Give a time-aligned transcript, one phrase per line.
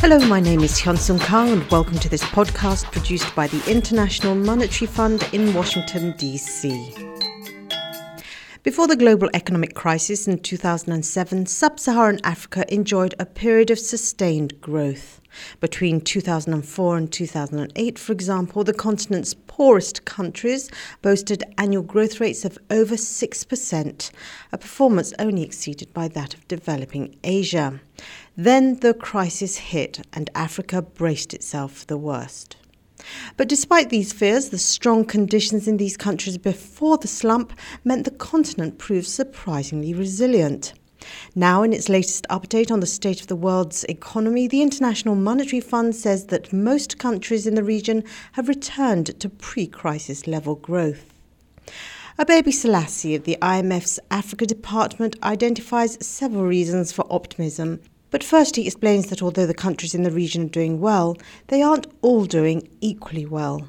[0.00, 3.62] Hello, my name is Hyun Sung Khang, and welcome to this podcast produced by the
[3.68, 6.92] International Monetary Fund in Washington, D.C.
[8.62, 14.60] Before the global economic crisis in 2007, sub Saharan Africa enjoyed a period of sustained
[14.60, 15.22] growth.
[15.60, 20.70] Between 2004 and 2008, for example, the continent's poorest countries
[21.02, 24.10] boasted annual growth rates of over 6%,
[24.52, 27.80] a performance only exceeded by that of developing Asia.
[28.36, 32.56] Then the crisis hit, and Africa braced itself for the worst.
[33.36, 37.52] But despite these fears, the strong conditions in these countries before the slump
[37.84, 40.72] meant the continent proved surprisingly resilient.
[41.34, 45.60] Now, in its latest update on the state of the world's economy, the International Monetary
[45.60, 51.12] Fund says that most countries in the region have returned to pre crisis level growth.
[52.18, 57.80] Abebe Selassie of the IMF's Africa Department identifies several reasons for optimism.
[58.10, 61.16] But first, he explains that although the countries in the region are doing well,
[61.48, 63.68] they aren't all doing equally well.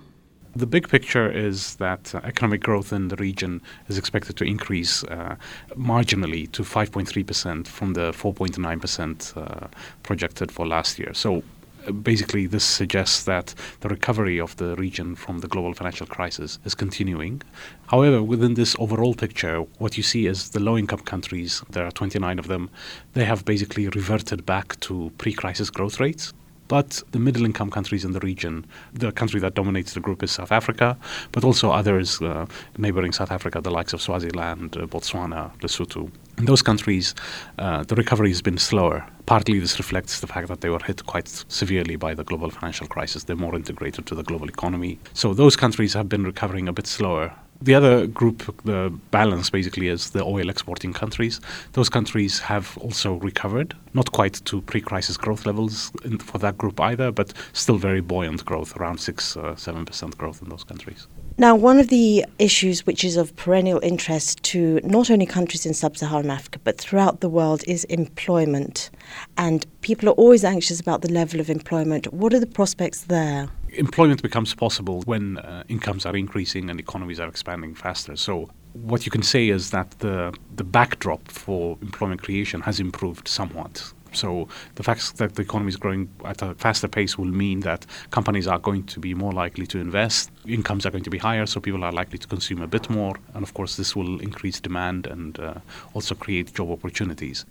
[0.58, 5.04] The big picture is that uh, economic growth in the region is expected to increase
[5.04, 5.36] uh,
[5.76, 9.68] marginally to 5.3% from the 4.9% uh,
[10.02, 11.14] projected for last year.
[11.14, 11.44] So
[11.86, 16.58] uh, basically, this suggests that the recovery of the region from the global financial crisis
[16.66, 17.44] is continuing.
[17.86, 21.92] However, within this overall picture, what you see is the low income countries, there are
[21.92, 22.72] 29 of them,
[23.14, 26.34] they have basically reverted back to pre crisis growth rates.
[26.68, 30.32] But the middle income countries in the region, the country that dominates the group is
[30.32, 30.98] South Africa,
[31.32, 32.46] but also others uh,
[32.78, 36.12] neighboring South Africa, the likes of Swaziland, uh, Botswana, Lesotho.
[36.38, 37.16] In those countries,
[37.58, 39.06] uh, the recovery has been slower.
[39.26, 42.88] Partly this reflects the fact that they were hit quite severely by the global financial
[42.88, 43.24] crisis.
[43.24, 45.00] They're more integrated to the global economy.
[45.14, 49.88] So those countries have been recovering a bit slower the other group, the balance basically,
[49.88, 51.42] is the oil exporting countries.
[51.74, 56.58] Those countries have also recovered, not quite to pre crisis growth levels in, for that
[56.58, 61.08] group either, but still very buoyant growth, around 6 uh, 7% growth in those countries.
[61.40, 65.74] Now, one of the issues which is of perennial interest to not only countries in
[65.76, 68.90] sub Saharan Africa, but throughout the world is employment.
[69.38, 72.12] And people are always anxious about the level of employment.
[72.12, 73.50] What are the prospects there?
[73.78, 78.16] Employment becomes possible when uh, incomes are increasing and economies are expanding faster.
[78.16, 83.28] So what you can say is that the the backdrop for employment creation has improved
[83.28, 83.94] somewhat.
[84.14, 87.86] So the fact that the economy is growing at a faster pace will mean that
[88.12, 90.32] companies are going to be more likely to invest.
[90.48, 93.16] Incomes are going to be higher, so people are likely to consume a bit more.
[93.34, 95.56] And of course, this will increase demand and uh,
[95.94, 97.46] also create job opportunities.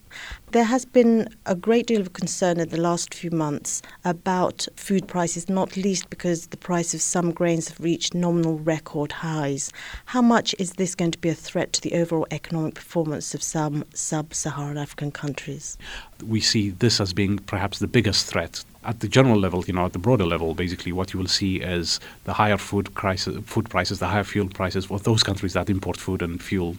[0.52, 5.06] There has been a great deal of concern in the last few months about food
[5.06, 9.72] prices, not least because the price of some grains have reached nominal record highs.
[10.06, 13.42] How much is this going to be a threat to the overall economic performance of
[13.42, 15.76] some sub Saharan African countries?
[16.26, 19.84] We see this as being perhaps the biggest threat at the general level, you know,
[19.84, 23.68] at the broader level, basically, what you will see is the higher food crisis, food
[23.68, 26.76] prices, the higher fuel prices for those countries that import food and fuel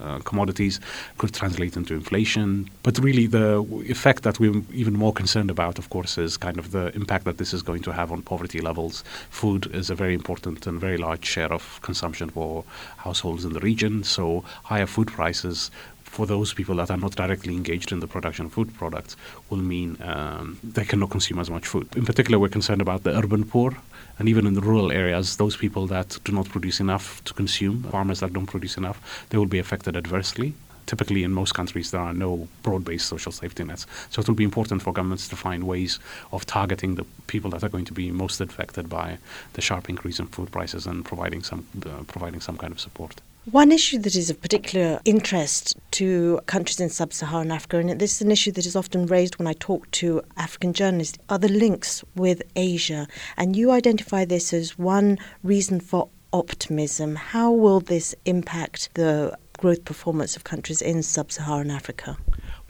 [0.00, 0.78] uh, commodities
[1.18, 2.70] could translate into inflation.
[2.84, 6.70] But really, the effect that we're even more concerned about, of course, is kind of
[6.70, 9.02] the impact that this is going to have on poverty levels.
[9.30, 12.62] Food is a very important and very large share of consumption for
[12.98, 14.04] households in the region.
[14.04, 15.72] So, higher food prices
[16.08, 19.16] for those people that are not directly engaged in the production of food products
[19.50, 21.88] will mean um, they cannot consume as much food.
[21.96, 23.76] In particular, we're concerned about the urban poor
[24.18, 27.84] and even in the rural areas, those people that do not produce enough to consume,
[27.84, 30.54] farmers that don't produce enough, they will be affected adversely.
[30.86, 33.86] Typically, in most countries, there are no broad based social safety nets.
[34.10, 35.98] So, it will be important for governments to find ways
[36.32, 39.18] of targeting the people that are going to be most affected by
[39.52, 43.20] the sharp increase in food prices and providing some, uh, providing some kind of support.
[43.52, 48.16] One issue that is of particular interest to countries in sub Saharan Africa, and this
[48.16, 51.48] is an issue that is often raised when I talk to African journalists, are the
[51.48, 53.08] links with Asia.
[53.38, 57.14] And you identify this as one reason for optimism.
[57.14, 62.18] How will this impact the growth performance of countries in sub Saharan Africa?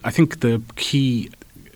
[0.05, 1.29] I think the key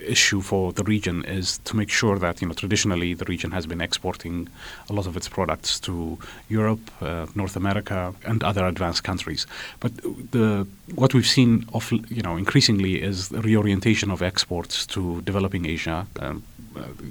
[0.07, 3.67] issue for the region is to make sure that you know traditionally the region has
[3.67, 4.49] been exporting
[4.91, 6.19] a lot of its products to
[6.49, 9.47] Europe, uh, North America, and other advanced countries.
[9.81, 9.93] But
[10.33, 15.67] the what we've seen of you know increasingly is the reorientation of exports to developing
[15.67, 16.07] Asia.
[16.21, 16.43] Um,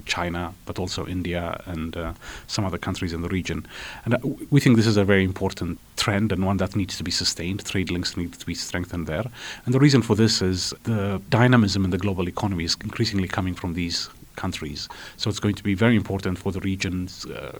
[0.06, 2.12] China, but also India and uh,
[2.46, 3.66] some other countries in the region.
[4.04, 4.18] And uh,
[4.50, 7.64] we think this is a very important trend and one that needs to be sustained.
[7.64, 9.24] Trade links need to be strengthened there.
[9.64, 13.54] And the reason for this is the dynamism in the global economy is increasingly coming
[13.54, 14.88] from these countries.
[15.16, 17.58] So it's going to be very important for the regions uh,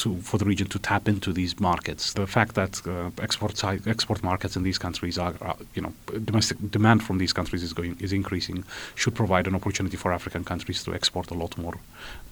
[0.00, 2.14] to, for the region to tap into these markets.
[2.14, 5.92] The fact that uh, export side, export markets in these countries are, are, you know,
[6.24, 8.64] domestic demand from these countries is going is increasing,
[8.94, 11.76] should provide an opportunity for African countries to export a lot more,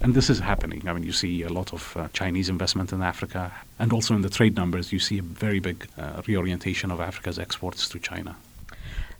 [0.00, 0.88] and this is happening.
[0.88, 4.22] I mean, you see a lot of uh, Chinese investment in Africa, and also in
[4.22, 8.36] the trade numbers, you see a very big uh, reorientation of Africa's exports to China.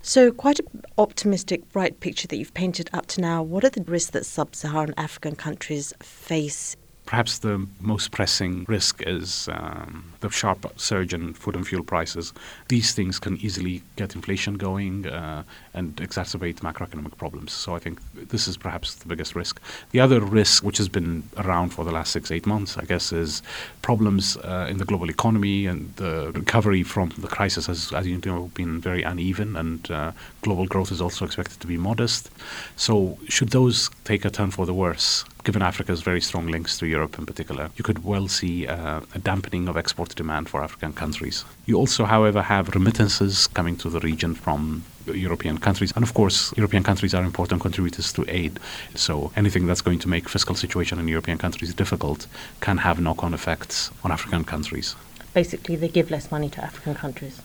[0.00, 3.42] So, quite an optimistic, bright picture that you've painted up to now.
[3.42, 6.76] What are the risks that sub Saharan African countries face
[7.08, 12.34] Perhaps the most pressing risk is um, the sharp surge in food and fuel prices.
[12.68, 17.52] These things can easily get inflation going uh, and exacerbate macroeconomic problems.
[17.52, 19.58] So I think this is perhaps the biggest risk.
[19.92, 23.10] The other risk, which has been around for the last six, eight months, I guess,
[23.10, 23.42] is
[23.80, 28.20] problems uh, in the global economy and the recovery from the crisis has, as you
[28.26, 30.12] know, been very uneven and uh,
[30.42, 32.28] global growth is also expected to be modest.
[32.76, 36.86] So should those take a turn for the worse, given Africa's very strong links to
[36.86, 40.92] Europe in particular, you could well see uh, a dampening of export demand for African
[40.92, 41.42] countries.
[41.64, 45.90] You also, however, have remittances coming to the region from European countries.
[45.96, 48.60] And of course, European countries are important contributors to aid.
[48.94, 52.26] So anything that's going to make fiscal situation in European countries difficult
[52.60, 54.96] can have knock-on effects on African countries.
[55.32, 57.40] Basically, they give less money to African countries.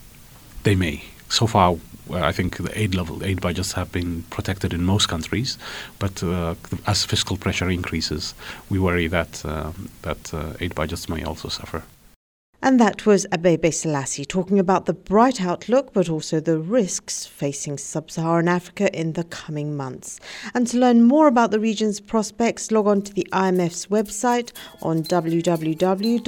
[0.63, 1.03] They may
[1.33, 1.77] so far,
[2.11, 5.57] I think the aid level, aid budgets have been protected in most countries,
[5.99, 8.35] but uh, as fiscal pressure increases,
[8.69, 9.71] we worry that uh,
[10.03, 11.83] that uh, aid budgets may also suffer.
[12.61, 17.77] And that was Abebe Selassie talking about the bright outlook, but also the risks facing
[17.77, 20.21] sub Saharan Africa in the coming months.
[20.53, 25.03] And to learn more about the region's prospects, log on to the IMF's website on
[25.03, 26.23] www.imf.org.